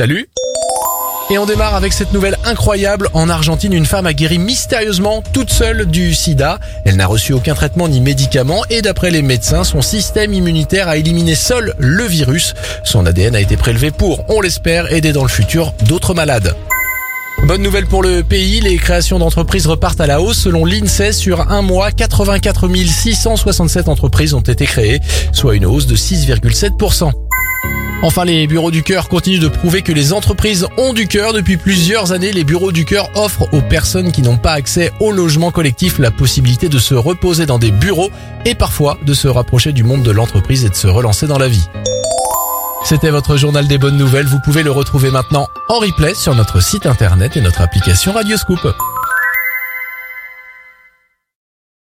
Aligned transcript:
Salut 0.00 0.30
et 1.28 1.36
on 1.36 1.44
démarre 1.44 1.74
avec 1.74 1.92
cette 1.92 2.14
nouvelle 2.14 2.38
incroyable. 2.46 3.10
En 3.12 3.28
Argentine, 3.28 3.74
une 3.74 3.84
femme 3.84 4.06
a 4.06 4.14
guéri 4.14 4.38
mystérieusement 4.38 5.22
toute 5.34 5.50
seule 5.50 5.84
du 5.84 6.14
sida. 6.14 6.58
Elle 6.86 6.96
n'a 6.96 7.06
reçu 7.06 7.34
aucun 7.34 7.52
traitement 7.52 7.86
ni 7.86 8.00
médicament 8.00 8.62
et 8.70 8.80
d'après 8.80 9.10
les 9.10 9.20
médecins, 9.20 9.62
son 9.62 9.82
système 9.82 10.32
immunitaire 10.32 10.88
a 10.88 10.96
éliminé 10.96 11.34
seul 11.34 11.74
le 11.78 12.04
virus. 12.04 12.54
Son 12.82 13.04
ADN 13.04 13.36
a 13.36 13.40
été 13.42 13.58
prélevé 13.58 13.90
pour, 13.90 14.24
on 14.30 14.40
l'espère, 14.40 14.90
aider 14.90 15.12
dans 15.12 15.22
le 15.22 15.28
futur 15.28 15.74
d'autres 15.86 16.14
malades. 16.14 16.56
Bonne 17.44 17.62
nouvelle 17.62 17.86
pour 17.86 18.02
le 18.02 18.22
pays, 18.22 18.60
les 18.60 18.76
créations 18.76 19.18
d'entreprises 19.18 19.66
repartent 19.66 20.00
à 20.00 20.06
la 20.06 20.22
hausse. 20.22 20.38
Selon 20.38 20.64
l'INSEE, 20.64 21.12
sur 21.12 21.50
un 21.50 21.60
mois, 21.60 21.92
84 21.92 22.68
667 22.86 23.86
entreprises 23.88 24.32
ont 24.32 24.40
été 24.40 24.64
créées, 24.64 25.00
soit 25.32 25.56
une 25.56 25.66
hausse 25.66 25.86
de 25.86 25.94
6,7%. 25.94 27.12
Enfin, 28.02 28.24
les 28.24 28.46
bureaux 28.46 28.70
du 28.70 28.82
cœur 28.82 29.08
continuent 29.08 29.40
de 29.40 29.48
prouver 29.48 29.82
que 29.82 29.92
les 29.92 30.14
entreprises 30.14 30.66
ont 30.78 30.94
du 30.94 31.06
cœur. 31.06 31.34
Depuis 31.34 31.58
plusieurs 31.58 32.12
années, 32.12 32.32
les 32.32 32.44
bureaux 32.44 32.72
du 32.72 32.86
cœur 32.86 33.10
offrent 33.14 33.52
aux 33.52 33.60
personnes 33.60 34.10
qui 34.10 34.22
n'ont 34.22 34.38
pas 34.38 34.52
accès 34.52 34.90
au 35.00 35.12
logement 35.12 35.50
collectif 35.50 35.98
la 35.98 36.10
possibilité 36.10 36.70
de 36.70 36.78
se 36.78 36.94
reposer 36.94 37.44
dans 37.44 37.58
des 37.58 37.70
bureaux 37.70 38.10
et 38.46 38.54
parfois 38.54 38.96
de 39.04 39.12
se 39.12 39.28
rapprocher 39.28 39.72
du 39.72 39.84
monde 39.84 40.02
de 40.02 40.10
l'entreprise 40.10 40.64
et 40.64 40.70
de 40.70 40.74
se 40.74 40.86
relancer 40.86 41.26
dans 41.26 41.38
la 41.38 41.48
vie. 41.48 41.66
C'était 42.84 43.10
votre 43.10 43.36
journal 43.36 43.68
des 43.68 43.76
bonnes 43.76 43.98
nouvelles. 43.98 44.26
Vous 44.26 44.40
pouvez 44.42 44.62
le 44.62 44.70
retrouver 44.70 45.10
maintenant 45.10 45.48
en 45.68 45.78
replay 45.78 46.14
sur 46.14 46.34
notre 46.34 46.62
site 46.62 46.86
internet 46.86 47.36
et 47.36 47.42
notre 47.42 47.60
application 47.60 48.12
Radioscoop. 48.12 48.66